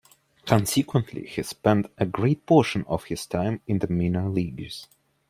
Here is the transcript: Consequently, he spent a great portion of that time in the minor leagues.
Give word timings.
Consequently, 0.47 1.27
he 1.27 1.43
spent 1.43 1.85
a 1.99 2.07
great 2.07 2.47
portion 2.47 2.83
of 2.87 3.05
that 3.07 3.27
time 3.29 3.61
in 3.67 3.77
the 3.77 3.87
minor 3.87 4.27
leagues. 4.29 4.87